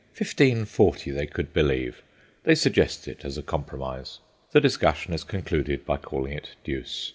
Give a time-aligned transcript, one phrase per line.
[0.13, 2.01] "Fifteen forty" they could believe;
[2.43, 4.17] they suggest it as a compromise.
[4.51, 7.09] The discussion is concluded by calling it deuce.